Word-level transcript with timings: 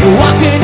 You're 0.00 0.16
walking 0.16 0.59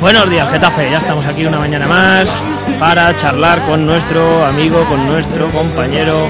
Buenos 0.00 0.30
días, 0.30 0.50
Getafe. 0.50 0.90
Ya 0.90 0.96
estamos 0.96 1.26
aquí 1.26 1.44
una 1.44 1.58
mañana 1.58 1.86
más 1.86 2.26
para 2.78 3.14
charlar 3.16 3.66
con 3.66 3.84
nuestro 3.84 4.46
amigo, 4.46 4.82
con 4.88 5.06
nuestro 5.06 5.50
compañero 5.50 6.28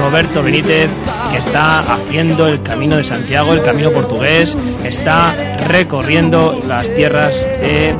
Roberto 0.00 0.42
Benítez, 0.42 0.90
que 1.30 1.38
está 1.38 1.78
haciendo 1.94 2.48
el 2.48 2.60
camino 2.62 2.96
de 2.96 3.04
Santiago, 3.04 3.52
el 3.52 3.62
camino 3.62 3.92
portugués, 3.92 4.56
está 4.82 5.32
recorriendo 5.68 6.60
las 6.66 6.92
tierras 6.96 7.32
de, 7.60 7.94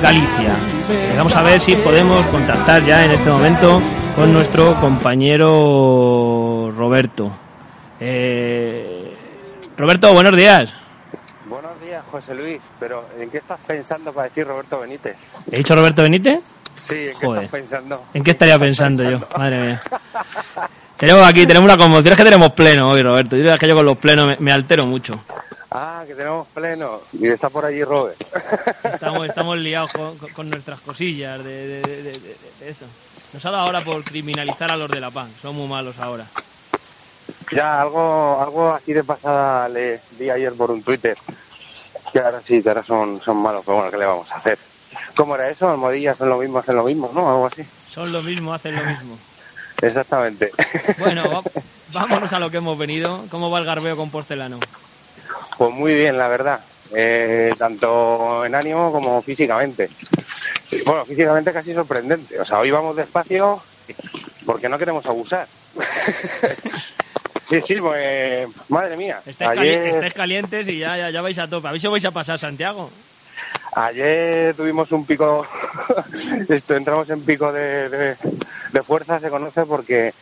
Galicia. 0.00 0.54
Eh, 0.90 1.14
Vamos 1.18 1.36
a 1.36 1.42
ver 1.42 1.60
si 1.60 1.74
podemos 1.76 2.24
contactar 2.26 2.82
ya 2.82 3.04
en 3.04 3.10
este 3.10 3.28
momento 3.28 3.80
con 4.16 4.32
nuestro 4.32 4.74
compañero 4.76 6.72
Roberto. 6.74 7.30
Eh, 8.00 9.14
Roberto, 9.76 10.14
buenos 10.14 10.34
días. 10.34 10.83
José 12.02 12.34
Luis, 12.34 12.60
pero 12.80 13.04
¿en 13.18 13.30
qué 13.30 13.38
estás 13.38 13.58
pensando 13.66 14.12
para 14.12 14.28
decir 14.28 14.46
Roberto 14.46 14.80
Benítez? 14.80 15.16
¿He 15.50 15.58
dicho 15.58 15.74
Roberto 15.74 16.02
Benítez? 16.02 16.40
Sí, 16.80 17.08
¿en 17.08 17.18
qué 17.18 17.26
Joder. 17.26 17.44
estás 17.44 17.60
pensando? 17.60 18.04
¿En 18.14 18.24
qué 18.24 18.30
estaría 18.32 18.58
pensando 18.58 19.08
yo? 19.08 19.20
Madre 19.38 19.60
mía. 19.62 19.82
Tenemos 20.96 21.26
aquí, 21.26 21.46
tenemos 21.46 21.66
una 21.72 21.76
conmoción. 21.76 22.12
Es 22.12 22.16
que 22.18 22.24
tenemos 22.24 22.52
pleno 22.52 22.90
hoy, 22.90 23.02
Roberto. 23.02 23.36
Yo 23.36 23.52
es 23.52 23.58
que 23.60 23.68
yo 23.68 23.74
con 23.74 23.84
los 23.86 23.98
plenos 23.98 24.26
me, 24.26 24.36
me 24.38 24.52
altero 24.52 24.86
mucho. 24.86 25.14
Ah, 25.70 26.04
que 26.06 26.14
tenemos 26.14 26.46
pleno. 26.54 27.00
Y 27.12 27.26
está 27.28 27.48
por 27.50 27.64
allí 27.64 27.82
Robert. 27.82 28.16
Estamos, 28.84 29.26
estamos 29.28 29.58
liados 29.58 29.92
con, 30.34 30.48
nuestras 30.50 30.80
cosillas 30.80 31.42
de, 31.42 31.66
de- 31.66 31.80
de- 31.82 32.02
de- 32.02 32.12
de- 32.12 32.36
de 32.60 32.68
eso. 32.70 32.86
Nos 33.32 33.44
ha 33.44 33.50
dado 33.50 33.64
ahora 33.64 33.80
por 33.82 34.02
criminalizar 34.04 34.70
a 34.70 34.76
los 34.76 34.88
de 34.90 35.00
la 35.00 35.10
PAN. 35.10 35.28
Son 35.42 35.54
muy 35.56 35.66
malos 35.66 35.98
ahora. 35.98 36.24
ya, 37.50 37.80
algo 37.82 38.40
algo 38.40 38.72
así 38.74 38.92
de 38.92 39.02
pasada 39.02 39.68
le 39.68 40.00
di 40.18 40.30
ayer 40.30 40.52
por 40.52 40.70
un 40.70 40.82
Twitter. 40.82 41.16
Que 42.14 42.20
ahora 42.20 42.40
sí, 42.44 42.62
que 42.62 42.68
ahora 42.68 42.84
son, 42.84 43.20
son 43.20 43.38
malos, 43.38 43.62
pero 43.66 43.78
bueno, 43.78 43.90
¿qué 43.90 43.98
le 43.98 44.06
vamos 44.06 44.30
a 44.30 44.36
hacer? 44.36 44.56
¿Cómo 45.16 45.34
era 45.34 45.50
eso? 45.50 45.68
Almohadillas 45.68 46.16
son 46.16 46.28
lo 46.28 46.38
mismo, 46.38 46.60
hacen 46.60 46.76
lo 46.76 46.84
mismo, 46.84 47.10
¿no? 47.12 47.28
Algo 47.28 47.46
así. 47.46 47.64
Son 47.90 48.12
lo 48.12 48.22
mismo, 48.22 48.54
hacen 48.54 48.76
lo 48.76 48.84
mismo. 48.84 49.18
Exactamente. 49.82 50.52
Bueno, 50.98 51.42
vámonos 51.92 52.32
a 52.32 52.38
lo 52.38 52.50
que 52.50 52.58
hemos 52.58 52.78
venido. 52.78 53.24
¿Cómo 53.32 53.50
va 53.50 53.58
el 53.58 53.64
garbeo 53.64 53.96
con 53.96 54.10
Postelano? 54.10 54.60
Pues 55.58 55.72
muy 55.72 55.92
bien, 55.92 56.16
la 56.16 56.28
verdad. 56.28 56.60
Eh, 56.94 57.52
tanto 57.58 58.44
en 58.44 58.54
ánimo 58.54 58.92
como 58.92 59.20
físicamente. 59.20 59.90
Bueno, 60.86 61.04
físicamente 61.04 61.52
casi 61.52 61.74
sorprendente. 61.74 62.38
O 62.38 62.44
sea, 62.44 62.60
hoy 62.60 62.70
vamos 62.70 62.94
despacio 62.94 63.60
porque 64.46 64.68
no 64.68 64.78
queremos 64.78 65.04
abusar. 65.06 65.48
sí, 67.62 67.74
sí, 67.74 67.80
pues 67.80 68.48
madre 68.68 68.96
mía. 68.96 69.20
Estáis, 69.26 69.50
cali- 69.52 69.68
Ayer, 69.70 69.86
estáis 69.94 70.14
calientes 70.14 70.68
y 70.68 70.78
ya, 70.78 70.96
ya, 70.96 71.10
ya 71.10 71.20
vais 71.22 71.38
a 71.38 71.48
tope. 71.48 71.68
A 71.68 71.72
ver 71.72 71.80
si 71.80 71.86
vais 71.86 72.04
a 72.04 72.10
pasar, 72.10 72.38
Santiago. 72.38 72.90
ayer 73.76 74.54
tuvimos 74.54 74.90
un 74.92 75.04
pico, 75.04 75.46
esto, 76.48 76.76
entramos 76.76 77.08
en 77.10 77.22
pico 77.22 77.52
de, 77.52 77.88
de- 77.88 78.16
de 78.72 78.82
fuerza, 78.82 79.20
se 79.20 79.30
conoce, 79.30 79.64
porque 79.66 80.12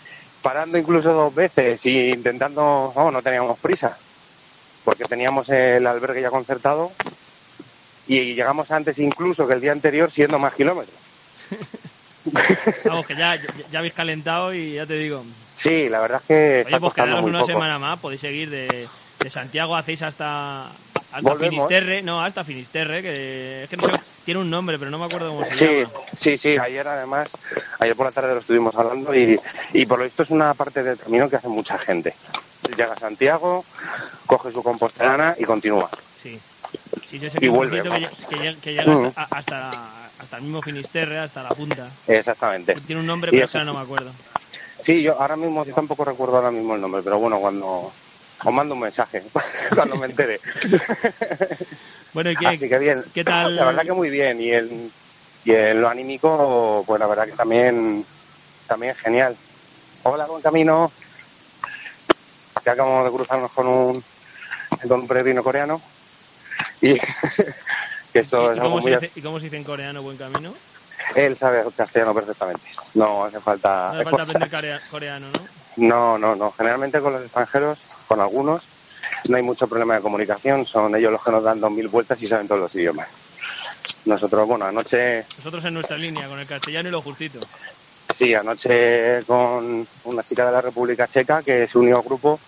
parando 0.43 0.77
incluso 0.79 1.13
dos 1.13 1.35
veces 1.35 1.85
y 1.87 2.11
intentando, 2.11 2.93
vamos, 2.95 3.13
no 3.13 3.23
teníamos 3.23 3.59
prisa, 3.59 3.97
porque 4.85 5.05
teníamos 5.05 5.49
el 5.51 5.87
albergue 5.87 6.23
ya 6.23 6.31
concertado 6.31 6.91
y 8.09 8.35
llegamos 8.35 8.71
antes 8.71 8.99
incluso 8.99 9.47
que 9.47 9.55
el 9.55 9.61
día 9.61 9.73
anterior 9.73 10.11
siendo 10.11 10.39
más 10.39 10.55
kilómetros. 10.55 10.97
Vamos, 12.85 13.07
que 13.07 13.15
ya, 13.17 13.37
ya, 13.37 13.43
ya 13.71 13.79
habéis 13.81 13.95
calentado 13.95 14.55
y 14.55 14.75
ya 14.75 14.87
te 14.87 14.95
digo. 14.95 15.25
Sí, 15.63 15.89
la 15.89 16.01
verdad 16.01 16.21
es 16.23 16.27
que 16.27 16.61
está 16.61 16.71
Oye, 16.77 16.81
pues 16.81 16.93
quedaros 16.95 17.25
una 17.25 17.41
poco. 17.41 17.53
semana 17.53 17.79
más, 17.79 17.99
podéis 18.01 18.21
seguir 18.21 18.51
de, 18.51 18.89
de 19.21 19.31
Santiago, 19.31 19.77
hacéis 19.77 20.03
hasta, 20.03 20.67
hasta 20.67 21.21
Volvemos. 21.21 21.67
Finisterre, 21.69 22.03
no, 22.03 22.21
hasta 22.23 22.43
Finisterre, 22.45 23.01
que 23.03 23.63
es 23.65 23.71
que 23.71 23.77
no 23.77 23.87
sé, 23.87 23.93
tiene 24.25 24.41
un 24.41 24.51
nombre, 24.51 24.79
pero 24.79 24.91
no 24.91 24.99
me 24.99 25.05
acuerdo 25.05 25.29
cómo 25.31 25.45
se 25.45 25.55
Sí, 25.55 25.67
llama. 25.83 25.91
sí, 26.17 26.37
sí, 26.39 26.57
ayer 26.59 26.87
además, 26.89 27.29
ayer 27.79 27.95
por 27.95 28.07
la 28.07 28.13
tarde 28.13 28.35
lo 28.35 28.41
estuvimos 28.41 28.75
hablando 28.75 29.15
y, 29.15 29.39
y 29.73 29.87
por 29.87 29.99
lo 29.99 30.05
visto 30.05 30.25
es 30.25 30.31
una 30.31 30.53
parte 30.55 30.83
del 30.83 30.99
camino 30.99 31.29
que 31.31 31.37
hace 31.37 31.49
mucha 31.49 31.79
gente. 31.79 32.15
Llega 32.77 32.93
a 32.95 32.99
Santiago, 32.99 33.65
coge 34.27 34.51
su 34.51 34.63
compostelana 34.63 35.37
y 35.39 35.45
continúa. 35.45 35.89
Sí. 36.21 36.41
Sí, 37.09 37.19
sí, 37.21 37.27
ese 37.27 37.39
Y 37.41 37.49
vuelve, 37.49 37.83
que, 37.83 38.09
que 38.29 38.37
llega, 38.37 38.61
que 38.61 38.73
llega 38.73 38.87
Mm. 38.93 39.07
hasta, 39.15 39.37
hasta, 39.37 39.71
hasta 40.19 40.37
el 40.39 40.43
mismo 40.43 40.63
Finisterre, 40.63 41.19
hasta 41.19 41.43
la 41.43 41.51
punta. 41.51 41.89
Exactamente. 42.09 42.75
Tiene 42.87 43.01
un 43.03 43.07
nombre, 43.07 43.31
pero 43.31 43.47
que 43.47 43.59
ahora 43.59 43.65
no 43.71 43.75
me 43.79 43.85
acuerdo. 43.85 44.11
Sí, 44.83 45.03
yo 45.03 45.21
ahora 45.21 45.37
mismo 45.37 45.65
yo 45.65 45.75
tampoco 45.75 46.05
recuerdo 46.05 46.37
ahora 46.37 46.51
mismo 46.51 46.75
el 46.75 46.81
nombre, 46.81 47.03
pero 47.03 47.19
bueno, 47.19 47.39
cuando 47.39 47.93
os 48.45 48.53
mando 48.53 48.75
un 48.75 48.81
mensaje, 48.81 49.23
cuando 49.75 49.97
me 49.97 50.07
entere. 50.07 50.41
Bueno, 52.13 52.31
¿y 52.31 52.37
qué, 52.37 52.47
Así 52.47 52.69
que 52.69 52.79
bien. 52.79 53.03
qué 53.15 53.25
tal? 53.25 53.57
La 53.57 53.65
verdad 53.65 53.85
que 53.85 53.93
muy 53.95 54.11
bien 54.11 54.39
y 54.39 54.51
el 54.51 54.91
y 55.47 55.53
en 55.53 55.81
lo 55.81 55.89
anímico, 55.89 56.85
pues 56.87 57.01
la 57.01 57.07
verdad 57.07 57.25
que 57.25 57.33
también 57.33 58.05
también 58.67 58.95
genial. 58.97 59.35
Hola, 60.03 60.27
buen 60.27 60.43
camino. 60.43 60.93
Que 62.63 62.69
acabamos 62.69 63.07
de 63.07 63.11
cruzarnos 63.13 63.51
con 63.53 63.67
un 63.67 64.05
con 64.87 65.01
un 65.01 65.09
peregrino 65.09 65.43
coreano 65.43 65.81
y 66.83 66.99
que 68.13 68.19
esto 68.19 68.43
¿Y, 68.43 68.45
es 68.45 68.51
algo 68.51 68.63
cómo 68.63 68.81
muy 68.81 68.93
dice, 68.93 69.11
¿Y 69.15 69.23
cómo 69.23 69.39
se 69.39 69.45
dice 69.45 69.57
en 69.57 69.65
coreano 69.65 70.03
buen 70.03 70.19
camino? 70.19 70.53
Él 71.15 71.37
sabe 71.37 71.65
castellano 71.77 72.15
perfectamente. 72.15 72.67
No 72.95 73.25
hace 73.25 73.41
falta 73.41 73.89
No 73.89 73.95
hace 73.95 74.05
falta 74.05 74.23
aprender 74.23 74.51
corea- 74.51 74.81
coreano, 74.91 75.29
¿no? 75.29 75.49
No, 75.77 76.19
no, 76.19 76.37
no. 76.37 76.53
Generalmente 76.53 77.01
con 77.01 77.13
los 77.15 77.23
extranjeros, 77.23 77.97
con 78.07 78.21
algunos, 78.21 78.71
no 79.29 79.37
hay 79.37 79.43
mucho 79.43 79.67
problema 79.69 79.95
de 79.95 80.03
comunicación. 80.03 80.67
Son 80.67 80.95
ellos 80.95 81.13
los 81.13 81.23
que 81.25 81.31
nos 81.31 81.43
dan 81.45 81.61
dos 81.61 81.71
mil 81.71 81.89
vueltas 81.89 82.21
y 82.23 82.27
saben 82.27 82.47
todos 82.49 82.61
los 82.61 82.75
idiomas. 82.75 83.17
Nosotros, 84.05 84.47
bueno, 84.47 84.67
anoche, 84.67 85.25
Nosotros 85.39 85.65
en 85.65 85.75
nuestra 85.75 85.97
línea, 85.97 86.29
con 86.29 86.39
el 86.39 86.47
castellano 86.47 86.89
y 86.89 86.93
lo 86.93 87.01
justito. 87.03 87.41
sí, 88.15 88.35
anoche 88.35 89.25
con 89.25 89.89
una 90.03 90.23
chica 90.23 90.45
de 90.47 90.53
la 90.53 90.61
República 90.61 91.09
Checa 91.09 91.43
que 91.43 91.67
se 91.67 91.79
unió 91.79 91.97
al 91.97 92.03
grupo, 92.03 92.41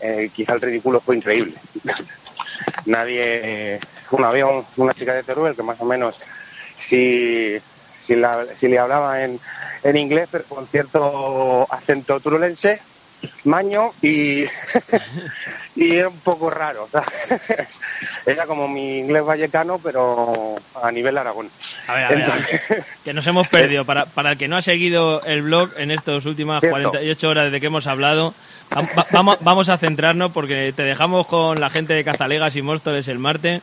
eh, 0.00 0.30
quizá 0.32 0.54
el 0.54 0.60
ridículo 0.60 1.00
fue 1.00 1.16
increíble. 1.16 1.60
Nadie, 2.86 3.20
eh, 3.74 3.80
bueno, 4.10 4.28
había 4.28 4.46
un- 4.46 4.66
una 4.78 4.94
chica 4.94 5.14
de 5.14 5.24
Teruel 5.24 5.54
que 5.54 5.62
más 5.62 5.78
o 5.80 5.84
menos 5.84 6.18
sí, 6.80 7.56
sí, 8.08 8.16
la- 8.16 8.44
sí 8.56 8.66
le 8.66 8.78
hablaba 8.80 9.22
en, 9.22 9.38
en 9.84 9.96
inglés, 9.96 10.28
pero 10.32 10.42
con 10.44 10.66
cierto 10.66 11.64
acento 11.72 12.18
turulense, 12.18 12.80
maño 13.44 13.90
y, 14.02 14.44
y 15.76 15.96
era 15.96 16.08
un 16.08 16.18
poco 16.20 16.50
raro. 16.50 16.88
era 18.26 18.46
como 18.46 18.68
mi 18.68 18.98
inglés 18.98 19.24
vallecano, 19.24 19.78
pero 19.78 20.56
a 20.82 20.90
nivel 20.90 21.16
Aragón. 21.18 21.50
A 21.88 21.94
ver, 21.94 22.04
a 22.04 22.08
ver, 22.10 22.22
a 22.22 22.26
ver. 22.26 22.34
Entonces, 22.36 22.84
Que 23.04 23.12
nos 23.12 23.26
hemos 23.26 23.48
perdido. 23.48 23.84
Para, 23.88 24.04
para 24.06 24.32
el 24.32 24.38
que 24.38 24.48
no 24.48 24.56
ha 24.56 24.62
seguido 24.62 25.20
el 25.22 25.42
blog 25.42 25.70
en 25.76 25.90
estas 25.90 26.24
últimas 26.26 26.60
Cierto. 26.60 26.90
48 26.90 27.28
horas 27.28 27.44
desde 27.46 27.60
que 27.60 27.66
hemos 27.66 27.86
hablado, 27.86 28.34
va- 28.76 28.82
va- 28.96 29.06
vamos, 29.12 29.38
vamos 29.40 29.68
a 29.68 29.78
centrarnos 29.78 30.32
porque 30.32 30.72
te 30.74 30.82
dejamos 30.82 31.26
con 31.26 31.60
la 31.60 31.70
gente 31.70 31.94
de 31.94 32.04
Cazalegas 32.04 32.56
y 32.56 32.62
Móstoles 32.62 33.08
el 33.08 33.18
martes. 33.18 33.62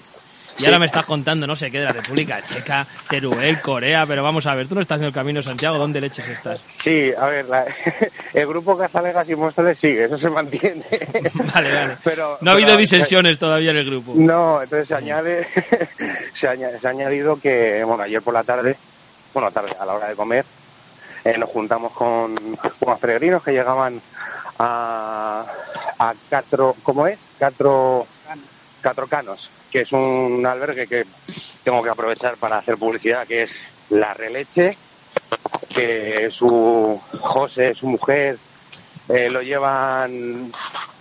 Y 0.57 0.61
Sí. 0.61 0.65
ahora 0.67 0.79
me 0.79 0.85
estás 0.85 1.05
contando, 1.05 1.45
no 1.45 1.55
sé 1.57 1.69
qué, 1.69 1.79
de 1.79 1.85
la 1.85 1.91
República 1.91 2.41
Checa, 2.47 2.87
Teruel, 3.09 3.59
Corea, 3.61 4.05
pero 4.05 4.23
vamos 4.23 4.45
a 4.47 4.55
ver, 4.55 4.67
tú 4.69 4.75
no 4.75 4.79
estás 4.81 4.99
en 4.99 5.05
el 5.07 5.11
camino 5.11 5.41
Santiago, 5.43 5.77
¿dónde 5.77 5.99
leches 5.99 6.27
estás? 6.29 6.61
sí, 6.77 7.11
a 7.17 7.25
ver, 7.25 7.45
la- 7.49 7.65
el 8.33 8.47
grupo 8.47 8.77
Cazalegas 8.77 9.27
y 9.29 9.35
Móstoles 9.35 9.77
sigue, 9.77 10.05
eso 10.05 10.17
se 10.17 10.29
mantiene. 10.29 10.83
Vale, 11.53 11.73
vale. 11.73 11.97
Pero- 12.03 12.37
no 12.39 12.51
ha 12.51 12.53
habido 12.53 12.67
pero- 12.69 12.79
disensiones 12.79 13.37
todavía 13.37 13.71
en 13.71 13.77
el 13.77 13.85
grupo. 13.89 14.13
No, 14.15 14.61
entonces 14.61 14.87
se 14.87 14.95
añade, 14.95 15.45
se, 16.33 16.47
ha 16.47 16.51
añadido 16.89 17.37
que, 17.39 17.83
bueno, 17.83 18.03
ayer 18.03 18.21
por 18.21 18.33
la 18.33 18.43
tarde, 18.43 18.77
bueno, 19.33 19.51
tarde, 19.51 19.75
a 19.77 19.85
la 19.85 19.93
hora 19.95 20.07
de 20.07 20.15
comer, 20.15 20.45
eh, 21.25 21.37
nos 21.37 21.49
juntamos 21.49 21.91
con 21.91 22.33
unos 22.79 22.99
peregrinos 23.01 23.43
que 23.43 23.51
llegaban 23.51 23.99
a, 24.59 25.43
a 25.99 26.13
Catro, 26.29 26.75
¿cómo 26.83 27.07
es? 27.07 27.19
Catro, 27.39 28.07
Catrocanos, 28.81 29.49
que 29.71 29.81
es 29.81 29.91
un 29.91 30.45
albergue 30.45 30.87
que 30.87 31.05
tengo 31.63 31.81
que 31.81 31.89
aprovechar 31.89 32.37
para 32.37 32.57
hacer 32.57 32.77
publicidad, 32.77 33.27
que 33.27 33.43
es 33.43 33.67
La 33.89 34.13
Releche, 34.13 34.71
que 35.73 36.29
su 36.31 36.99
José, 37.19 37.73
su 37.73 37.87
mujer, 37.87 38.37
eh, 39.09 39.29
lo 39.29 39.41
llevan, 39.41 40.51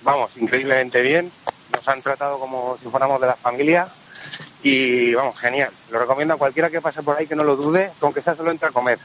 vamos, 0.02 0.36
increíblemente 0.36 1.00
bien. 1.02 1.30
Nos 1.72 1.88
han 1.88 2.02
tratado 2.02 2.38
como 2.38 2.76
si 2.78 2.88
fuéramos 2.88 3.20
de 3.20 3.26
la 3.26 3.36
familia 3.36 3.88
Y 4.62 5.14
vamos, 5.14 5.38
genial. 5.38 5.70
Lo 5.90 5.98
recomiendo 5.98 6.34
a 6.34 6.38
cualquiera 6.38 6.70
que 6.70 6.80
pase 6.80 7.02
por 7.02 7.16
ahí 7.16 7.26
que 7.26 7.36
no 7.36 7.44
lo 7.44 7.56
dude, 7.56 7.90
con 8.00 8.12
que 8.12 8.22
sea 8.22 8.34
solo 8.34 8.50
entre 8.50 8.68
a 8.68 8.72
comer. 8.72 8.98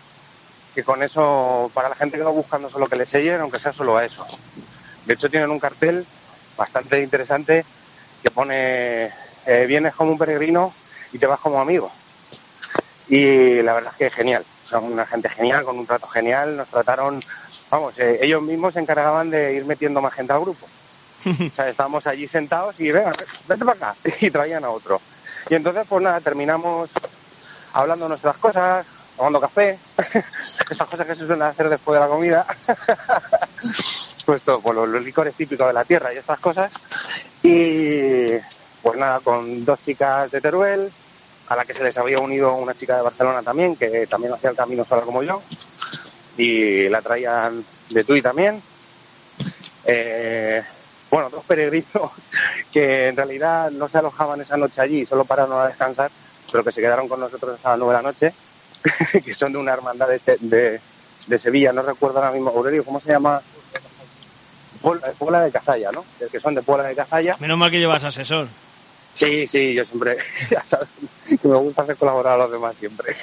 Que 0.73 0.83
con 0.83 1.03
eso, 1.03 1.69
para 1.73 1.89
la 1.89 1.95
gente 1.95 2.17
que 2.17 2.23
va 2.23 2.31
buscando 2.31 2.69
solo 2.69 2.87
que 2.87 2.95
le 2.95 3.05
sellen, 3.05 3.41
aunque 3.41 3.59
sea 3.59 3.73
solo 3.73 3.97
a 3.97 4.05
eso. 4.05 4.25
De 5.05 5.13
hecho, 5.13 5.29
tienen 5.29 5.49
un 5.51 5.59
cartel 5.59 6.05
bastante 6.55 7.01
interesante 7.01 7.65
que 8.21 8.31
pone 8.31 9.11
eh, 9.45 9.65
vienes 9.65 9.95
como 9.95 10.11
un 10.11 10.17
peregrino 10.17 10.73
y 11.11 11.19
te 11.19 11.25
vas 11.25 11.39
como 11.39 11.59
amigo. 11.59 11.91
Y 13.07 13.61
la 13.63 13.73
verdad 13.73 13.91
es 13.91 13.97
que 13.97 14.05
es 14.07 14.13
genial. 14.13 14.45
Son 14.63 14.83
una 14.83 15.05
gente 15.05 15.29
genial, 15.29 15.63
con 15.63 15.79
un 15.79 15.85
trato 15.85 16.07
genial. 16.07 16.57
Nos 16.57 16.67
trataron, 16.67 17.23
vamos, 17.71 17.97
eh, 17.97 18.19
ellos 18.21 18.41
mismos 18.41 18.75
se 18.75 18.79
encargaban 18.79 19.29
de 19.29 19.55
ir 19.55 19.65
metiendo 19.65 20.01
más 20.01 20.13
gente 20.13 20.33
al 20.33 20.41
grupo. 20.41 20.67
O 21.25 21.55
sea, 21.55 21.67
estábamos 21.67 22.07
allí 22.07 22.27
sentados 22.27 22.79
y 22.79 22.91
venga, 22.91 23.11
vete 23.47 23.65
para 23.65 23.91
acá. 23.91 23.95
Y 24.21 24.29
traían 24.29 24.63
a 24.63 24.69
otro. 24.69 25.01
Y 25.49 25.55
entonces, 25.55 25.85
pues 25.89 26.03
nada, 26.03 26.21
terminamos 26.21 26.91
hablando 27.73 28.07
nuestras 28.07 28.37
cosas, 28.37 28.85
tomando 29.17 29.41
café, 29.41 29.77
esas 30.69 30.87
cosas 30.87 31.07
que 31.07 31.15
se 31.15 31.25
suelen 31.25 31.41
hacer 31.41 31.67
después 31.67 31.95
de 31.95 31.99
la 31.99 32.07
comida. 32.07 32.45
pues 34.25 34.43
todo, 34.43 34.61
pues 34.61 34.75
los, 34.75 34.87
los 34.87 35.03
licores 35.03 35.33
típicos 35.33 35.67
de 35.67 35.73
la 35.73 35.83
tierra 35.83 36.13
y 36.13 36.17
estas 36.17 36.39
cosas. 36.39 36.71
Y 37.41 38.33
pues 38.81 38.97
nada, 38.97 39.19
con 39.19 39.65
dos 39.65 39.79
chicas 39.83 40.31
de 40.31 40.41
Teruel, 40.41 40.91
a 41.47 41.55
la 41.55 41.65
que 41.65 41.73
se 41.73 41.83
les 41.83 41.97
había 41.97 42.19
unido 42.19 42.55
una 42.55 42.75
chica 42.75 42.95
de 42.95 43.01
Barcelona 43.01 43.41
también, 43.41 43.75
que 43.75 44.07
también 44.07 44.33
hacía 44.33 44.51
el 44.51 44.55
camino 44.55 44.85
sola 44.85 45.01
como 45.01 45.23
yo, 45.23 45.41
y 46.37 46.87
la 46.89 47.01
traían 47.01 47.63
de 47.89 48.03
Tui 48.03 48.21
también. 48.21 48.61
Eh, 49.85 50.63
bueno, 51.09 51.29
dos 51.29 51.43
peregrinos 51.45 52.11
que 52.71 53.07
en 53.07 53.15
realidad 53.15 53.71
no 53.71 53.87
se 53.87 53.97
alojaban 53.97 54.41
esa 54.41 54.57
noche 54.57 54.81
allí, 54.81 55.05
solo 55.05 55.25
pararon 55.25 55.59
a 55.59 55.67
descansar, 55.67 56.11
pero 56.51 56.63
que 56.63 56.71
se 56.71 56.81
quedaron 56.81 57.07
con 57.07 57.19
nosotros 57.19 57.55
hasta 57.55 57.71
las 57.71 57.79
nueve 57.79 58.03
noche, 58.03 58.33
que 59.25 59.33
son 59.33 59.51
de 59.51 59.57
una 59.57 59.73
hermandad 59.73 60.07
de, 60.07 60.21
de, 60.39 60.81
de 61.27 61.39
Sevilla, 61.39 61.73
no 61.73 61.81
recuerdo 61.81 62.19
ahora 62.19 62.31
mismo, 62.31 62.51
Aurelio, 62.51 62.85
¿cómo 62.85 62.99
se 62.99 63.11
llama? 63.11 63.41
Puebla, 64.81 65.07
Puebla 65.17 65.41
de 65.41 65.51
Cazalla, 65.51 65.91
¿no? 65.91 66.05
Que 66.31 66.39
son 66.39 66.55
de 66.55 66.61
Puebla 66.61 66.87
de 66.87 66.95
Cazalla. 66.95 67.35
Menos 67.39 67.57
mal 67.57 67.69
que 67.69 67.79
llevas 67.79 68.03
asesor. 68.03 68.47
Sí, 69.19 69.47
sí, 69.47 69.73
yo 69.73 69.83
siempre, 69.83 70.17
ya 70.49 70.63
sabes, 70.63 70.87
que 71.27 71.47
me 71.47 71.57
gusta 71.57 71.81
hacer 71.81 71.97
colaborar 71.97 72.35
a 72.35 72.43
los 72.43 72.51
demás 72.51 72.73
siempre. 72.79 73.17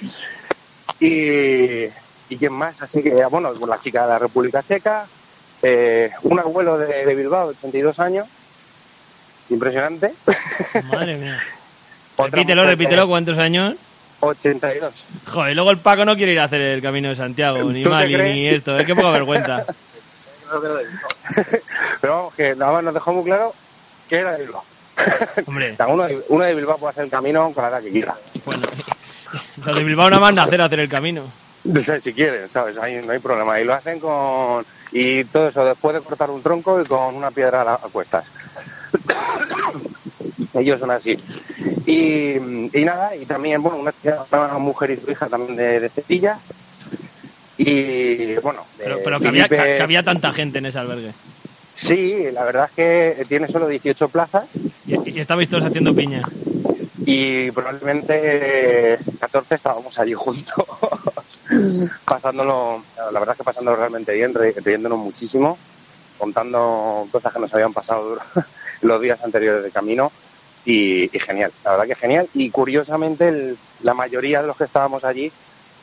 y, 1.00 2.32
¿y 2.32 2.38
quién 2.38 2.52
más? 2.52 2.80
Así 2.80 3.02
que, 3.02 3.10
bueno, 3.26 3.52
la 3.52 3.80
chica 3.80 4.02
de 4.02 4.08
la 4.10 4.18
República 4.20 4.62
Checa, 4.62 5.08
eh, 5.62 6.12
un 6.22 6.38
abuelo 6.38 6.78
de, 6.78 7.04
de 7.04 7.14
Bilbao, 7.16 7.48
82 7.48 7.98
años, 7.98 8.28
impresionante. 9.50 10.14
Madre 10.92 11.16
mía. 11.16 11.42
Repítelo, 12.16 12.64
repítelo, 12.64 13.08
¿cuántos 13.08 13.38
años? 13.38 13.74
82. 14.20 14.92
Joder, 15.26 15.54
luego 15.56 15.72
el 15.72 15.78
Paco 15.78 16.04
no 16.04 16.14
quiere 16.14 16.32
ir 16.32 16.40
a 16.40 16.44
hacer 16.44 16.60
el 16.60 16.82
camino 16.82 17.08
de 17.08 17.16
Santiago, 17.16 17.58
ni 17.72 17.82
¿Tú 17.82 17.90
te 17.90 17.94
Mali, 17.94 18.16
ni 18.16 18.46
esto. 18.46 18.76
Es 18.76 18.86
que 18.86 18.94
poca 18.94 19.10
vergüenza. 19.10 19.64
Pero 22.00 22.14
vamos, 22.14 22.34
que 22.34 22.54
nada 22.54 22.72
más 22.72 22.84
nos 22.84 22.94
dejó 22.94 23.12
muy 23.12 23.24
claro 23.24 23.52
que 24.08 24.16
era 24.16 24.32
de 24.32 24.44
Bilbao. 24.44 24.64
Hombre, 25.46 25.76
uno, 25.88 26.04
de, 26.04 26.22
uno 26.28 26.44
de 26.44 26.54
Bilbao 26.54 26.78
puede 26.78 26.90
hacer 26.90 27.04
el 27.04 27.10
camino 27.10 27.52
con 27.52 27.62
la 27.64 27.70
edad 27.70 27.82
que 27.82 27.90
quiera. 27.90 28.14
bueno. 28.44 28.62
Los 29.64 29.76
de 29.76 29.84
Bilbao 29.84 30.08
nada 30.08 30.20
más 30.20 30.34
nacer 30.34 30.60
a 30.60 30.66
hacer 30.66 30.80
el 30.80 30.88
camino. 30.88 31.22
Si 32.02 32.12
quieren, 32.14 32.48
¿sabes? 32.50 32.78
Ahí 32.78 33.00
no 33.04 33.12
hay 33.12 33.18
problema. 33.18 33.60
Y 33.60 33.64
lo 33.64 33.74
hacen 33.74 34.00
con... 34.00 34.64
Y 34.90 35.24
todo 35.24 35.48
eso, 35.48 35.64
después 35.64 35.94
de 35.94 36.00
cortar 36.00 36.30
un 36.30 36.42
tronco 36.42 36.80
y 36.80 36.84
con 36.86 37.14
una 37.14 37.30
piedra 37.30 37.74
a, 37.74 37.76
cuestas. 37.92 38.24
Ellos 40.54 40.80
son 40.80 40.90
así. 40.90 41.18
Y, 41.84 42.36
y 42.72 42.84
nada, 42.84 43.14
y 43.14 43.26
también, 43.26 43.62
bueno, 43.62 43.78
una, 43.78 44.58
mujer 44.58 44.92
y 44.92 44.96
su 44.96 45.10
hija 45.10 45.26
también 45.26 45.56
de, 45.56 45.80
de 45.80 45.88
Cepilla. 45.90 46.38
Y 47.58 48.36
bueno, 48.36 48.64
Pero, 48.78 49.00
pero 49.04 49.20
que, 49.20 49.28
había, 49.28 49.46
Felipe- 49.46 49.76
que 49.76 49.82
había 49.82 50.02
tanta 50.02 50.32
gente 50.32 50.58
en 50.58 50.66
ese 50.66 50.78
albergue. 50.78 51.12
Sí, 51.74 52.28
la 52.32 52.44
verdad 52.44 52.68
es 52.70 52.72
que 52.74 53.24
tiene 53.26 53.46
solo 53.46 53.68
18 53.68 54.08
plazas 54.08 54.44
Y, 55.18 55.20
estabais 55.20 55.48
todos 55.48 55.64
haciendo 55.64 55.92
piña. 55.92 56.22
y 57.04 57.50
probablemente 57.50 58.92
eh, 58.94 58.98
14 59.18 59.56
estábamos 59.56 59.98
allí 59.98 60.14
juntos, 60.14 60.54
pasándolo, 62.04 62.82
la 62.96 63.18
verdad 63.18 63.30
es 63.32 63.38
que 63.38 63.42
pasándolo 63.44 63.76
realmente 63.76 64.12
bien, 64.12 64.32
riéndonos 64.64 64.96
muchísimo, 65.00 65.58
contando 66.18 67.08
cosas 67.10 67.32
que 67.32 67.40
nos 67.40 67.52
habían 67.52 67.72
pasado 67.72 68.16
los 68.82 69.00
días 69.00 69.18
anteriores 69.24 69.64
de 69.64 69.72
camino 69.72 70.12
y, 70.64 71.04
y 71.16 71.18
genial, 71.18 71.50
la 71.64 71.72
verdad 71.72 71.86
que 71.86 71.94
genial. 71.96 72.28
Y 72.34 72.50
curiosamente 72.50 73.26
el- 73.26 73.58
la 73.82 73.94
mayoría 73.94 74.40
de 74.40 74.46
los 74.46 74.56
que 74.56 74.64
estábamos 74.64 75.02
allí 75.02 75.32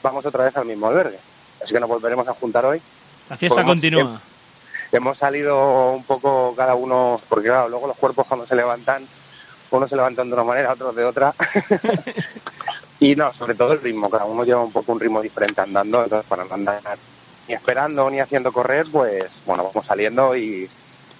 vamos 0.02 0.26
otra 0.26 0.46
vez 0.46 0.56
al 0.56 0.66
mismo 0.66 0.88
albergue, 0.88 1.20
así 1.62 1.74
que 1.74 1.80
nos 1.82 1.90
volveremos 1.90 2.26
a 2.30 2.34
juntar 2.34 2.66
hoy. 2.66 2.82
La 3.30 3.36
fiesta 3.36 3.56
Podemos- 3.56 3.72
continúa. 3.74 4.22
Hemos 4.94 5.18
salido 5.18 5.92
un 5.92 6.04
poco 6.06 6.54
cada 6.56 6.76
uno, 6.76 7.20
porque 7.28 7.50
claro, 7.50 7.68
luego 7.68 7.88
los 7.88 7.98
cuerpos 7.98 8.28
cuando 8.28 8.46
se 8.46 8.56
levantan, 8.56 9.04
unos 9.78 9.90
se 9.90 9.96
levantan 9.96 10.28
de 10.28 10.34
una 10.34 10.44
manera, 10.44 10.74
otros 10.74 10.96
de 10.96 11.04
otra. 11.04 11.34
y 13.00 13.16
no, 13.16 13.34
sobre 13.34 13.56
todo 13.56 13.74
el 13.74 13.82
ritmo, 13.82 14.10
cada 14.10 14.26
uno 14.26 14.44
lleva 14.44 14.64
un 14.64 14.72
poco 14.72 14.92
un 14.92 15.00
ritmo 15.00 15.22
diferente 15.22 15.62
andando, 15.62 16.04
entonces 16.04 16.28
para 16.28 16.46
no 16.46 16.54
andar 16.54 16.82
ni 17.48 17.54
esperando 17.54 18.10
ni 18.10 18.20
haciendo 18.20 18.52
correr, 18.52 18.88
pues 18.92 19.26
bueno, 19.46 19.64
vamos 19.64 19.86
saliendo 19.86 20.36
y, 20.36 20.70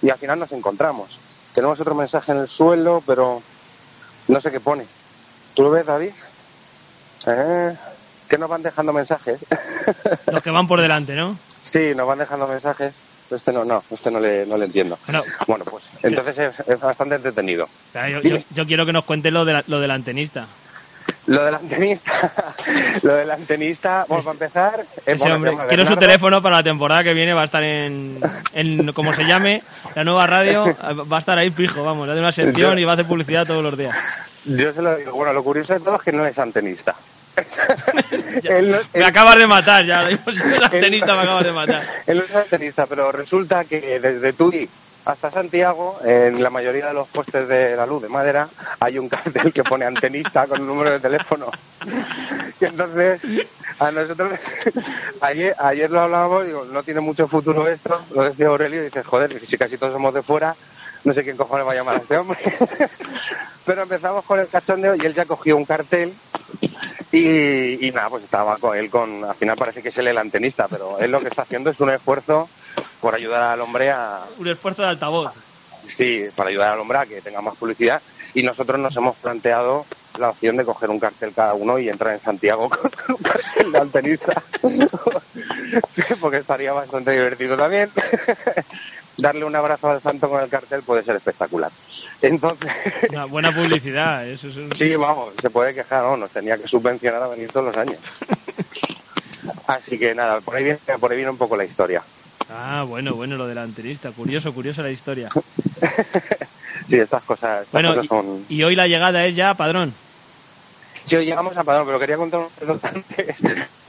y 0.02 0.10
al 0.10 0.18
final 0.18 0.38
nos 0.38 0.52
encontramos. 0.52 1.20
Tenemos 1.52 1.80
otro 1.80 1.94
mensaje 1.94 2.32
en 2.32 2.38
el 2.38 2.48
suelo, 2.48 3.02
pero 3.06 3.42
no 4.28 4.40
sé 4.40 4.50
qué 4.50 4.60
pone. 4.60 4.86
¿Tú 5.54 5.62
lo 5.62 5.70
ves, 5.70 5.86
David? 5.86 6.10
¿Eh? 7.26 7.76
Que 8.28 8.38
nos 8.38 8.50
van 8.50 8.62
dejando 8.62 8.92
mensajes. 8.92 9.40
Los 10.30 10.42
que 10.42 10.50
van 10.50 10.68
por 10.68 10.80
delante, 10.80 11.14
¿no? 11.14 11.38
Sí, 11.62 11.94
nos 11.94 12.06
van 12.06 12.18
dejando 12.18 12.46
mensajes. 12.46 12.92
Este 13.30 13.52
no, 13.52 13.64
no, 13.64 13.82
este 13.90 14.10
no 14.10 14.20
le, 14.20 14.46
no 14.46 14.56
le 14.56 14.66
entiendo. 14.66 14.98
Bueno, 15.06 15.22
Bueno, 15.46 15.64
pues 15.64 15.84
entonces 16.02 16.38
es, 16.38 16.68
es 16.68 16.80
bastante 16.80 17.16
entretenido. 17.16 17.68
yo, 17.94 18.20
yo- 18.20 18.38
yo 18.54 18.66
quiero 18.66 18.86
que 18.86 18.92
nos 18.92 19.04
cuentes 19.04 19.32
lo, 19.32 19.44
de 19.44 19.54
la- 19.54 19.64
lo 19.66 19.80
del 19.80 19.90
antenista. 19.90 20.46
Lo 21.26 21.44
del 21.44 21.54
antenista, 21.56 22.54
lo 23.02 23.14
del 23.14 23.30
antenista, 23.30 24.04
bueno, 24.08 24.22
para 24.24 24.32
empezar, 24.34 24.84
eh, 25.06 25.14
bueno, 25.18 25.34
hombre, 25.36 25.56
quiero 25.68 25.84
su 25.86 25.96
teléfono 25.96 26.40
para 26.42 26.56
la 26.56 26.62
temporada 26.62 27.02
que 27.02 27.14
viene, 27.14 27.32
va 27.32 27.42
a 27.42 27.44
estar 27.46 27.62
en, 27.64 28.20
en 28.52 28.92
como 28.92 29.12
se 29.12 29.24
llame, 29.24 29.62
la 29.96 30.04
nueva 30.04 30.26
radio, 30.28 30.64
va 31.12 31.16
a 31.16 31.20
estar 31.20 31.36
ahí 31.38 31.50
fijo, 31.50 31.82
vamos, 31.84 32.08
hace 32.08 32.18
una 32.20 32.30
sección 32.32 32.78
y 32.78 32.84
va 32.84 32.92
a 32.92 32.94
hacer 32.94 33.06
publicidad 33.06 33.44
todos 33.44 33.62
los 33.62 33.76
días. 33.76 33.96
Yo 34.44 34.72
se 34.72 34.80
lo 34.82 34.96
digo, 34.96 35.12
bueno, 35.12 35.32
lo 35.32 35.42
curioso 35.42 35.74
de 35.74 35.80
todo 35.80 35.96
es 35.96 36.02
que 36.02 36.12
no 36.12 36.24
es 36.24 36.38
antenista. 36.38 36.94
Él 38.44 38.70
no- 38.70 38.78
Me 38.94 39.00
él- 39.00 39.04
acabas 39.04 39.36
de 39.36 39.46
matar, 39.46 39.84
ya, 39.84 40.06
si 40.06 40.14
eres 40.14 40.62
antenista 40.62 41.14
me 41.14 41.20
acabas 41.22 41.44
de 41.44 41.52
matar. 41.52 41.82
Él 42.06 42.18
no 42.18 42.24
es 42.24 42.34
antenista, 42.34 42.86
pero 42.86 43.12
resulta 43.12 43.64
que 43.64 44.00
desde 44.00 44.32
Tui 44.32 44.68
hasta 45.04 45.30
Santiago, 45.30 46.00
en 46.04 46.42
la 46.42 46.50
mayoría 46.50 46.86
de 46.88 46.94
los 46.94 47.06
postes 47.06 47.46
de 47.46 47.76
la 47.76 47.86
luz 47.86 48.02
de 48.02 48.08
madera, 48.08 48.48
hay 48.80 48.98
un 48.98 49.08
cartel 49.08 49.52
que 49.52 49.62
pone 49.62 49.84
antenista 49.84 50.46
con 50.48 50.60
un 50.62 50.66
número 50.66 50.90
de 50.90 50.98
teléfono. 50.98 51.46
Y 52.60 52.64
entonces, 52.64 53.20
a 53.78 53.90
nosotros, 53.92 54.32
ayer, 55.20 55.54
ayer 55.60 55.90
lo 55.90 56.00
hablábamos, 56.00 56.46
digo, 56.46 56.64
no 56.72 56.82
tiene 56.82 56.98
mucho 57.00 57.28
futuro 57.28 57.68
esto, 57.68 58.00
lo 58.16 58.24
decía 58.24 58.48
Aurelio, 58.48 58.80
y 58.80 58.86
dice, 58.86 59.04
joder, 59.04 59.38
si 59.46 59.56
casi 59.56 59.78
todos 59.78 59.92
somos 59.92 60.12
de 60.12 60.22
fuera, 60.22 60.56
no 61.04 61.12
sé 61.12 61.22
quién 61.22 61.36
cojones 61.36 61.64
va 61.68 61.70
a 61.70 61.76
llamar 61.76 61.94
a 61.94 61.98
este 61.98 62.16
hombre. 62.16 62.38
Pero 63.64 63.82
empezamos 63.82 64.24
con 64.24 64.40
el 64.40 64.48
cachondeo 64.48 64.96
y 64.96 65.00
él 65.06 65.14
ya 65.14 65.24
cogió 65.24 65.56
un 65.56 65.64
cartel 65.64 66.12
y, 67.12 67.86
y 67.86 67.90
nada, 67.92 68.10
pues 68.10 68.24
estaba 68.24 68.56
con 68.58 68.76
él 68.76 68.90
con, 68.90 69.24
al 69.24 69.34
final 69.34 69.56
parece 69.56 69.82
que 69.82 69.88
es 69.88 69.98
él 69.98 70.08
el 70.08 70.18
antenista, 70.18 70.68
pero 70.68 70.98
él 70.98 71.10
lo 71.10 71.20
que 71.20 71.28
está 71.28 71.42
haciendo 71.42 71.70
es 71.70 71.80
un 71.80 71.90
esfuerzo 71.90 72.48
por 73.00 73.14
ayudar 73.14 73.42
al 73.42 73.60
hombre 73.60 73.90
a, 73.90 74.20
Un 74.38 74.48
esfuerzo 74.48 74.82
de 74.82 74.88
altavoz. 74.88 75.32
sí, 75.86 76.24
para 76.34 76.50
ayudar 76.50 76.72
al 76.72 76.80
hombre 76.80 76.98
a 76.98 77.06
que 77.06 77.20
tenga 77.20 77.40
más 77.40 77.56
publicidad 77.56 78.02
y 78.34 78.42
nosotros 78.42 78.78
nos 78.78 78.96
hemos 78.96 79.16
planteado 79.16 79.86
la 80.18 80.30
opción 80.30 80.56
de 80.56 80.64
coger 80.64 80.90
un 80.90 80.98
cartel 80.98 81.32
cada 81.34 81.54
uno 81.54 81.78
y 81.78 81.88
entrar 81.88 82.14
en 82.14 82.20
Santiago 82.20 82.68
con 82.70 82.90
un 83.08 83.22
cartel 83.22 83.72
de 83.72 83.78
antenista, 83.78 84.42
porque 86.20 86.38
estaría 86.38 86.72
bastante 86.72 87.12
divertido 87.12 87.56
también. 87.56 87.90
Darle 89.18 89.44
un 89.44 89.56
abrazo 89.56 89.90
al 89.90 90.00
santo 90.00 90.28
con 90.28 90.42
el 90.42 90.48
cartel 90.48 90.82
puede 90.82 91.02
ser 91.02 91.16
espectacular. 91.16 91.70
Entonces, 92.22 92.70
Una 93.10 93.24
buena 93.24 93.52
publicidad, 93.52 94.26
eso 94.26 94.48
es 94.48 94.56
un... 94.56 94.74
Sí, 94.74 94.94
vamos, 94.96 95.32
se 95.40 95.50
puede 95.50 95.74
quejar, 95.74 96.02
no, 96.02 96.16
nos 96.16 96.30
tenía 96.30 96.56
que 96.56 96.68
subvencionar 96.68 97.22
a 97.22 97.28
venir 97.28 97.50
todos 97.50 97.66
los 97.66 97.76
años. 97.76 97.98
Así 99.66 99.98
que 99.98 100.14
nada, 100.14 100.40
por 100.40 100.56
ahí 100.56 100.64
viene, 100.64 100.78
por 101.00 101.10
ahí 101.10 101.16
viene 101.16 101.30
un 101.30 101.38
poco 101.38 101.56
la 101.56 101.64
historia. 101.64 102.02
Ah, 102.50 102.84
bueno, 102.86 103.14
bueno, 103.14 103.36
lo 103.36 103.46
del 103.46 103.58
antenista, 103.58 104.12
curioso, 104.12 104.52
curioso 104.52 104.82
la 104.82 104.90
historia. 104.90 105.28
Sí, 106.88 106.98
estas 106.98 107.22
cosas, 107.24 107.62
estas 107.62 107.72
Bueno, 107.72 107.88
cosas 107.88 108.04
y, 108.04 108.08
son... 108.08 108.44
y 108.50 108.62
hoy 108.62 108.76
la 108.76 108.86
llegada 108.86 109.24
es 109.24 109.34
ya 109.34 109.54
padrón. 109.54 109.92
Sí, 111.06 111.16
hoy 111.16 111.24
llegamos 111.24 111.56
a 111.56 111.62
Padrón, 111.64 111.86
pero 111.86 111.98
quería 112.00 112.16
contar 112.16 112.40
un. 112.40 112.48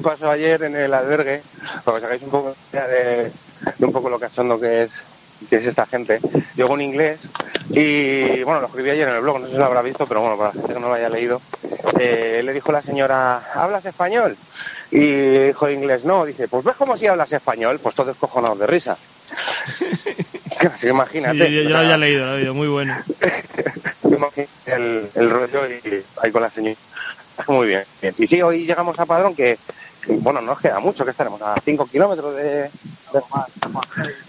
Pasó 0.04 0.30
ayer 0.30 0.62
en 0.64 0.76
el 0.76 0.94
albergue, 0.94 1.42
para 1.84 1.98
que 1.98 2.00
os 2.00 2.04
hagáis 2.04 2.22
un 2.22 2.30
poco 2.30 2.56
de, 2.72 3.32
de 3.78 3.86
un 3.86 3.92
poco 3.92 4.10
lo 4.10 4.20
cachondo 4.20 4.60
que 4.60 4.84
es, 4.84 4.92
que 5.50 5.58
es 5.58 5.66
esta 5.66 5.86
gente. 5.86 6.20
Llegó 6.56 6.74
un 6.74 6.82
inglés 6.82 7.20
Y 7.70 8.44
bueno, 8.44 8.62
lo 8.62 8.68
escribí 8.68 8.90
ayer 8.90 9.08
en 9.08 9.16
el 9.16 9.22
blog, 9.22 9.40
no 9.40 9.46
sé 9.48 9.54
si 9.54 9.58
lo 9.60 9.66
habrá 9.66 9.82
visto, 9.82 10.06
pero 10.08 10.22
bueno, 10.22 10.38
para 10.38 10.50
la 10.50 10.54
gente 10.54 10.74
que 10.74 10.80
no 10.80 10.88
lo 10.88 10.94
haya 10.94 11.10
leído, 11.10 11.42
eh, 12.00 12.42
le 12.44 12.54
dijo 12.54 12.72
la 12.72 12.82
señora, 12.82 13.44
¿hablas 13.54 13.86
español? 13.86 14.36
Y 14.92 15.00
dijo 15.00 15.70
inglés, 15.70 16.06
no, 16.06 16.26
dice, 16.26 16.48
pues 16.48 16.64
ves 16.64 16.76
como 16.76 16.96
si 16.98 17.08
hablas 17.08 17.32
español, 17.32 17.80
pues 17.82 17.94
todos 17.96 18.16
cojonados 18.18 18.60
de 18.60 18.68
risa. 18.68 18.98
Así 20.74 20.88
imagínate. 20.88 21.38
Yo, 21.38 21.46
yo- 21.48 21.62
yo 21.64 21.70
lo 21.70 21.78
había 21.80 21.98
leído, 21.98 22.20
lo 22.26 22.32
había 22.32 22.38
leído, 22.40 22.54
muy 22.54 22.68
bueno. 22.68 22.96
el, 24.66 25.10
el 25.16 25.30
rollo 25.30 25.68
y 25.68 26.04
ahí 26.22 26.32
con 26.32 26.42
la 26.42 26.50
señora. 26.50 26.76
Muy 27.48 27.68
bien, 27.68 27.84
bien. 28.02 28.16
Y 28.18 28.28
sí, 28.28 28.42
hoy 28.42 28.66
llegamos 28.66 29.00
a 29.00 29.06
Padrón, 29.06 29.36
que, 29.36 29.58
bueno, 30.08 30.42
no 30.42 30.48
nos 30.48 30.60
queda 30.60 30.80
mucho, 30.80 31.04
que 31.04 31.12
estaremos 31.12 31.42
a 31.42 31.56
5 31.64 31.88
kilómetros 31.88 32.36
de, 32.36 32.64
de 32.64 32.70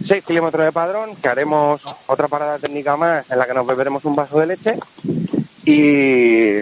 6 0.03 0.25
kilómetros 0.25 0.65
de 0.65 0.73
Padrón, 0.73 1.17
que 1.17 1.29
haremos 1.29 1.83
otra 2.07 2.29
parada 2.29 2.59
técnica 2.59 2.97
más 2.97 3.31
en 3.31 3.39
la 3.39 3.47
que 3.47 3.55
nos 3.55 3.67
beberemos 3.67 4.05
un 4.05 4.17
vaso 4.17 4.41
de 4.41 4.47
leche 4.47 4.79
y, 5.65 6.59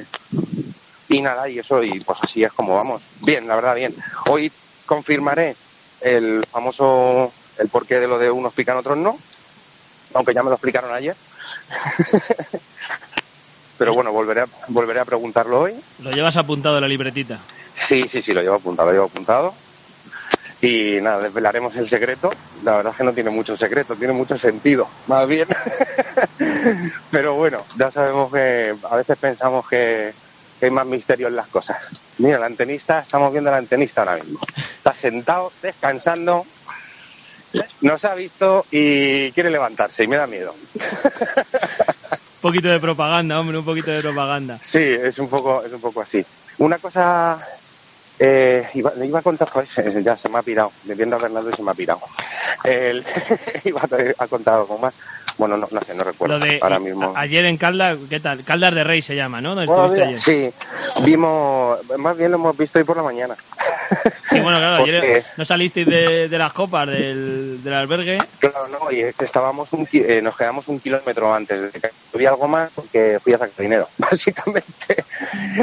y 1.08 1.20
nada, 1.22 1.48
y 1.48 1.58
eso, 1.58 1.82
y 1.82 2.00
pues 2.00 2.18
así 2.22 2.42
es 2.42 2.52
como 2.52 2.74
vamos. 2.74 3.02
Bien, 3.22 3.46
la 3.46 3.54
verdad, 3.54 3.74
bien. 3.74 3.94
Hoy 4.28 4.50
confirmaré 4.84 5.56
el 6.00 6.44
famoso, 6.50 7.32
el 7.58 7.68
porqué 7.68 8.00
de 8.00 8.08
lo 8.08 8.18
de 8.18 8.30
unos 8.30 8.52
pican, 8.52 8.76
otros 8.76 8.98
no, 8.98 9.18
aunque 10.14 10.34
ya 10.34 10.42
me 10.42 10.50
lo 10.50 10.56
explicaron 10.56 10.92
ayer. 10.92 11.16
Pero 13.78 13.94
bueno, 13.94 14.10
volveré 14.10 14.40
a, 14.42 14.46
volveré 14.68 15.00
a 15.00 15.04
preguntarlo 15.04 15.60
hoy. 15.60 15.74
Lo 16.02 16.10
llevas 16.10 16.36
apuntado 16.36 16.80
la 16.80 16.88
libretita. 16.88 17.38
Sí, 17.84 18.06
sí, 18.08 18.22
sí, 18.22 18.32
lo 18.32 18.42
llevo 18.42 18.56
apuntado, 18.56 18.88
lo 18.88 18.92
llevo 18.92 19.06
apuntado. 19.06 19.54
Y 20.60 20.98
nada, 21.02 21.20
desvelaremos 21.20 21.76
el 21.76 21.88
secreto. 21.88 22.30
La 22.64 22.76
verdad 22.76 22.92
es 22.92 22.96
que 22.98 23.04
no 23.04 23.12
tiene 23.12 23.30
mucho 23.30 23.56
secreto, 23.56 23.94
tiene 23.94 24.12
mucho 24.12 24.38
sentido, 24.38 24.88
más 25.06 25.28
bien. 25.28 25.46
Pero 27.10 27.34
bueno, 27.34 27.62
ya 27.76 27.90
sabemos 27.90 28.32
que 28.32 28.74
a 28.90 28.96
veces 28.96 29.18
pensamos 29.18 29.68
que, 29.68 30.12
que 30.58 30.66
hay 30.66 30.70
más 30.70 30.86
misterio 30.86 31.28
en 31.28 31.36
las 31.36 31.48
cosas. 31.48 31.76
Mira, 32.18 32.38
el 32.38 32.42
antenista, 32.42 33.00
estamos 33.00 33.30
viendo 33.32 33.50
al 33.50 33.56
antenista 33.56 34.00
ahora 34.00 34.16
mismo. 34.16 34.40
Está 34.78 34.94
sentado, 34.94 35.52
descansando, 35.62 36.46
nos 37.82 38.04
ha 38.04 38.14
visto 38.14 38.66
y 38.70 39.30
quiere 39.32 39.50
levantarse 39.50 40.04
y 40.04 40.08
me 40.08 40.16
da 40.16 40.26
miedo. 40.26 40.54
Un 40.74 42.40
poquito 42.40 42.68
de 42.68 42.80
propaganda, 42.80 43.40
hombre, 43.40 43.58
un 43.58 43.64
poquito 43.64 43.90
de 43.90 44.00
propaganda. 44.00 44.58
Sí, 44.64 44.82
es 44.82 45.18
un 45.18 45.28
poco, 45.28 45.64
es 45.64 45.72
un 45.72 45.80
poco 45.80 46.00
así. 46.00 46.24
Una 46.58 46.78
cosa, 46.78 47.38
eh, 48.18 48.68
iba, 48.74 48.92
le 48.94 49.06
iba 49.06 49.18
a 49.18 49.22
contar, 49.22 49.48
se- 49.66 50.02
ya 50.04 50.16
se 50.16 50.28
me 50.28 50.38
ha 50.38 50.42
pirado, 50.42 50.72
me 50.84 50.94
viendo 50.94 51.16
a 51.16 51.18
Bernardo 51.18 51.50
y 51.50 51.54
se 51.54 51.62
me 51.62 51.70
ha 51.70 51.74
pirado. 51.74 52.00
El, 52.64 53.04
iba 53.64 53.80
a, 53.80 54.24
a 54.24 54.28
contar 54.28 54.54
algo 54.54 54.78
más. 54.78 54.94
Bueno, 55.38 55.56
no, 55.58 55.68
no 55.70 55.80
sé, 55.82 55.94
no 55.94 56.02
recuerdo 56.02 56.38
Lo 56.38 56.44
de 56.46 56.58
ahora 56.62 56.78
y- 56.78 56.84
mismo. 56.84 57.12
ayer 57.14 57.44
en 57.44 57.58
Caldas, 57.58 57.98
¿qué 58.08 58.20
tal? 58.20 58.42
Caldas 58.42 58.74
de 58.74 58.84
Rey 58.84 59.02
se 59.02 59.14
llama, 59.14 59.40
¿no? 59.42 59.54
¿Dónde 59.54 59.66
Bueno, 59.66 59.84
estuviste 59.84 60.06
mira, 60.06 60.40
ayer? 60.42 60.54
sí, 60.98 61.02
vimos, 61.04 61.78
más 61.98 62.16
bien 62.16 62.30
lo 62.30 62.38
hemos 62.38 62.56
visto 62.56 62.78
hoy 62.78 62.84
por 62.84 62.96
la 62.96 63.02
mañana. 63.02 63.34
Sí, 64.28 64.40
bueno, 64.40 64.58
claro, 64.58 64.82
ayer 64.82 65.24
no 65.36 65.44
salisteis 65.44 65.86
de, 65.86 66.28
de 66.28 66.38
las 66.38 66.52
copas 66.52 66.88
del, 66.88 67.62
del 67.62 67.72
albergue. 67.72 68.18
Claro, 68.40 68.66
no, 68.66 68.90
y 68.90 69.00
es 69.02 69.14
que 69.14 69.24
estábamos 69.24 69.72
un, 69.72 69.86
eh, 69.92 70.20
nos 70.20 70.36
quedamos 70.36 70.66
un 70.66 70.80
kilómetro 70.80 71.32
antes 71.32 71.60
de 71.72 71.80
que 71.80 71.90
vi 72.18 72.26
algo 72.26 72.48
más 72.48 72.72
porque 72.74 73.18
fui 73.22 73.32
a 73.34 73.38
sacar 73.38 73.54
dinero, 73.56 73.88
básicamente. 73.98 75.04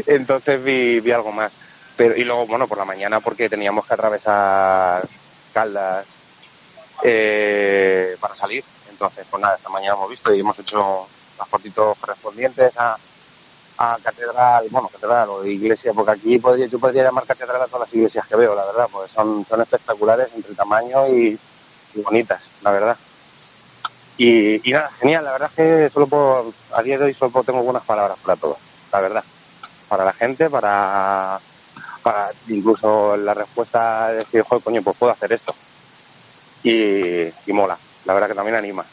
Entonces 0.08 0.64
vi, 0.64 1.02
vi 1.02 1.12
algo 1.12 1.34
más. 1.34 1.52
Pero, 1.96 2.16
y 2.16 2.24
luego, 2.24 2.48
bueno, 2.48 2.68
por 2.68 2.78
la 2.78 2.86
mañana 2.86 3.20
porque 3.20 3.50
teníamos 3.50 3.86
que 3.86 3.94
atravesar 3.94 5.08
Caldas 5.54 6.06
eh, 7.04 8.18
para 8.20 8.36
salir. 8.36 8.64
Entonces, 8.90 9.26
pues 9.30 9.42
nada, 9.42 9.56
esta 9.56 9.70
mañana 9.70 9.96
hemos 9.96 10.10
visto 10.10 10.34
y 10.34 10.40
hemos 10.40 10.58
hecho 10.60 11.08
las 11.38 11.48
fotitos 11.48 11.98
correspondientes 11.98 12.72
a, 12.78 12.98
a 13.78 13.98
catedral, 14.02 14.68
bueno, 14.70 14.88
catedral 14.88 15.30
o 15.30 15.46
iglesia, 15.46 15.94
porque 15.94 16.12
aquí 16.12 16.40
podría, 16.40 16.68
yo 16.68 16.80
podría 16.80 17.04
llamar 17.04 17.26
catedral 17.26 17.62
a 17.62 17.68
todas 17.68 17.88
las 17.88 17.94
iglesias 17.94 18.28
que 18.28 18.36
veo, 18.36 18.56
la 18.56 18.66
verdad, 18.66 18.88
porque 18.92 19.12
son, 19.12 19.46
son 19.46 19.62
espectaculares 19.62 20.30
entre 20.36 20.56
tamaño 20.56 21.08
y, 21.08 21.38
y 21.96 22.02
bonitas, 22.02 22.42
la 22.62 22.72
verdad. 22.72 22.98
Y, 24.18 24.70
y 24.70 24.74
nada, 24.74 24.92
genial, 25.00 25.24
la 25.26 25.32
verdad 25.34 25.50
es 25.50 25.56
que 25.56 25.90
solo 25.92 26.08
puedo, 26.08 26.54
a 26.74 26.82
día 26.84 26.98
de 26.98 27.06
hoy 27.06 27.14
solo 27.14 27.44
tengo 27.44 27.64
buenas 27.64 27.84
palabras 27.84 28.18
para 28.24 28.36
todos, 28.36 28.58
la 28.92 29.00
verdad. 29.00 29.24
Para 29.90 30.06
la 30.06 30.14
gente, 30.14 30.50
para, 30.50 31.40
para 32.04 32.32
incluso 32.50 33.18
la 33.18 33.34
respuesta 33.34 34.10
de 34.10 34.18
decir, 34.18 34.44
joder, 34.44 34.64
coño, 34.64 34.82
pues 34.84 34.98
puedo 34.98 35.12
hacer 35.12 35.34
esto. 35.34 35.56
Y, 36.64 37.24
y 37.48 37.54
mola, 37.54 37.78
la 38.06 38.14
verdad 38.14 38.28
que 38.28 38.36
también 38.36 38.58
anima. 38.58 38.86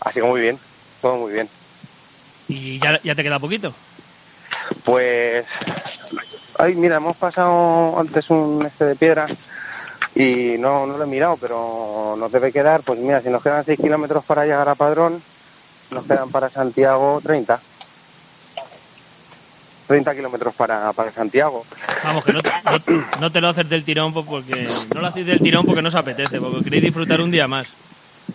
Así 0.00 0.20
que 0.20 0.26
muy 0.26 0.40
bien, 0.40 0.58
todo 1.00 1.16
muy 1.16 1.32
bien. 1.32 1.48
Y 2.48 2.78
ya, 2.78 3.00
ya 3.02 3.14
te 3.14 3.22
queda 3.22 3.38
poquito. 3.38 3.72
Pues, 4.84 5.46
ay, 6.58 6.74
mira, 6.74 6.96
hemos 6.96 7.16
pasado 7.16 7.98
antes 7.98 8.30
un 8.30 8.64
este 8.66 8.84
de 8.84 8.96
piedra 8.96 9.26
y 10.14 10.56
no, 10.58 10.86
no 10.86 10.96
lo 10.96 11.04
he 11.04 11.08
mirado, 11.08 11.36
pero 11.36 12.14
nos 12.18 12.30
debe 12.30 12.52
quedar, 12.52 12.82
pues 12.82 12.98
mira, 12.98 13.20
si 13.20 13.28
nos 13.28 13.42
quedan 13.42 13.64
6 13.64 13.78
kilómetros 13.78 14.24
para 14.24 14.44
llegar 14.44 14.68
a 14.68 14.74
Padrón, 14.74 15.22
nos 15.90 16.04
quedan 16.04 16.30
para 16.30 16.50
Santiago 16.50 17.20
30. 17.22 17.60
30 19.86 20.14
kilómetros 20.14 20.54
para, 20.54 20.92
para 20.92 21.10
Santiago. 21.12 21.64
Vamos, 22.04 22.24
que 22.24 22.32
no, 22.32 22.42
te- 22.42 22.50
no- 22.92 23.04
no 23.20 23.30
te 23.32 23.40
lo 23.40 23.48
haces 23.48 23.68
del 23.68 23.84
tirón 23.84 24.12
pues, 24.12 24.26
porque 24.26 24.66
no 24.94 25.00
lo 25.00 25.06
hacéis 25.08 25.26
del 25.26 25.40
tirón 25.40 25.66
porque 25.66 25.82
no 25.82 25.88
os 25.88 25.94
apetece, 25.94 26.40
porque 26.40 26.64
queréis 26.64 26.84
disfrutar 26.84 27.20
un 27.20 27.30
día 27.30 27.46
más. 27.46 27.66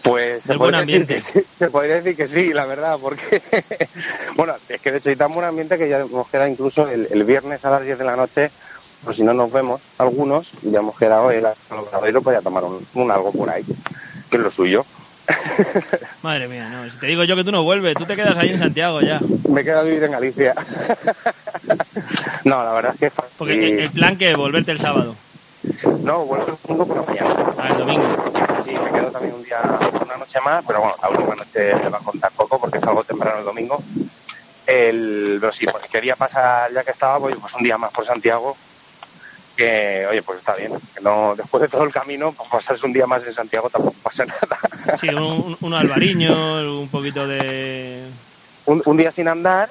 Pues 0.03 0.43
se 0.43 0.53
podría, 0.57 0.81
decir 0.85 1.07
que 1.07 1.19
sí, 1.21 1.41
se 1.57 1.69
podría 1.69 1.95
decir 1.95 2.15
que 2.15 2.27
sí, 2.27 2.53
la 2.53 2.65
verdad, 2.65 2.97
porque, 3.01 3.41
bueno, 4.35 4.53
es 4.69 4.79
que 4.79 4.91
de 4.91 4.97
hecho 4.99 5.09
hay 5.09 5.15
tan 5.15 5.33
buen 5.33 5.45
ambiente 5.45 5.77
que 5.77 5.89
ya 5.89 5.99
nos 5.99 6.27
queda 6.29 6.47
incluso 6.47 6.87
el, 6.87 7.07
el 7.11 7.23
viernes 7.23 7.65
a 7.65 7.71
las 7.71 7.83
10 7.83 7.97
de 7.97 8.05
la 8.05 8.15
noche, 8.15 8.51
pues 9.03 9.17
si 9.17 9.23
no 9.23 9.33
nos 9.33 9.51
vemos 9.51 9.81
algunos, 9.97 10.51
ya 10.61 10.79
hemos 10.79 10.97
quedado 10.97 11.31
el 11.31 11.43
lo 12.13 12.21
podía 12.21 12.41
tomar 12.41 12.63
un, 12.63 12.85
un 12.93 13.11
algo 13.11 13.31
por 13.31 13.49
ahí, 13.49 13.63
que 14.29 14.37
es 14.37 14.43
lo 14.43 14.51
suyo. 14.51 14.85
Madre 16.21 16.47
mía, 16.47 16.69
no. 16.69 16.89
Si 16.89 16.97
te 16.99 17.07
digo 17.07 17.23
yo 17.23 17.35
que 17.35 17.43
tú 17.43 17.51
no 17.51 17.63
vuelves, 17.63 17.95
tú 17.95 18.05
te 18.05 18.15
quedas 18.15 18.37
ahí 18.37 18.49
en 18.49 18.59
Santiago 18.59 19.01
ya. 19.01 19.19
Me 19.49 19.63
queda 19.63 19.81
vivir 19.83 20.03
en 20.03 20.11
Galicia. 20.11 20.53
no, 22.45 22.63
la 22.63 22.71
verdad 22.73 22.93
es 22.93 22.99
que... 22.99 23.09
fa- 23.09 23.27
Porque 23.37 23.55
y- 23.55 23.71
el, 23.73 23.79
el 23.79 23.91
plan 23.91 24.17
que 24.17 24.31
es 24.31 24.37
volverte 24.37 24.71
el 24.71 24.79
sábado, 24.79 25.15
No, 26.03 26.25
vuelvo 26.25 26.45
el 26.47 26.57
domingo 26.63 26.87
por 26.87 26.97
la 26.97 27.03
mañana. 27.03 27.53
al 27.57 27.77
domingo. 27.77 28.03
Sí, 28.65 28.71
me 28.83 28.91
quedo 28.91 29.11
también 29.11 29.35
un 29.35 29.43
día, 29.43 29.59
una 30.03 30.17
noche 30.17 30.39
más, 30.43 30.63
pero 30.65 30.79
bueno, 30.79 30.95
la 31.01 31.09
última 31.09 31.35
noche 31.35 31.75
me 31.75 31.89
va 31.89 31.97
a 31.97 32.01
contar 32.01 32.31
poco 32.35 32.59
porque 32.59 32.79
salgo 32.79 33.03
temprano 33.03 33.39
el 33.39 33.45
domingo. 33.45 33.81
El, 34.65 35.37
pero 35.39 35.51
sí, 35.51 35.65
pues 35.65 35.87
quería 35.87 36.15
pasar, 36.15 36.71
ya 36.73 36.83
que 36.83 36.91
estaba, 36.91 37.19
pues, 37.19 37.35
pues 37.39 37.53
un 37.55 37.63
día 37.63 37.77
más 37.77 37.91
por 37.91 38.05
Santiago, 38.05 38.55
que, 39.59 40.07
oye, 40.09 40.21
pues 40.23 40.39
está 40.39 40.55
bien. 40.55 40.71
Que 40.95 41.01
no, 41.01 41.35
después 41.35 41.61
de 41.61 41.67
todo 41.67 41.83
el 41.83 41.91
camino, 41.91 42.31
pues 42.31 42.49
pasarse 42.49 42.85
un 42.85 42.93
día 42.93 43.05
más 43.05 43.25
en 43.25 43.33
Santiago 43.33 43.69
tampoco 43.69 43.95
pasa 44.03 44.25
nada. 44.25 44.97
Sí, 44.99 45.09
un, 45.09 45.57
un 45.59 45.73
albariño, 45.73 46.79
un 46.79 46.87
poquito 46.87 47.27
de... 47.27 48.05
un, 48.65 48.81
un 48.85 48.97
día 48.97 49.11
sin 49.11 49.27
andar, 49.27 49.69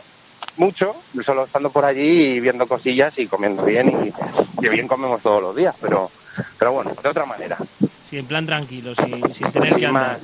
mucho, 0.59 0.95
solo 1.25 1.45
estando 1.45 1.71
por 1.71 1.87
allí 1.87 2.35
y 2.35 2.40
viendo 2.40 2.66
cosillas 2.66 3.18
y 3.18 3.26
comiendo 3.26 3.64
bien, 3.64 3.88
y 3.88 4.61
que 4.61 4.68
bien 4.68 4.87
comemos 4.87 5.23
todos 5.23 5.40
los 5.40 5.57
días, 5.57 5.75
pero, 5.80 6.11
pero 6.59 6.73
bueno, 6.73 6.92
de 7.02 7.09
otra 7.09 7.25
manera. 7.25 7.57
Sí, 8.11 8.18
en 8.18 8.26
plan 8.26 8.45
tranquilo, 8.45 8.95
sin, 8.95 9.35
sin 9.35 9.50
tener 9.52 9.75
que 9.75 9.87
andar. 9.87 10.18
más, 10.18 10.21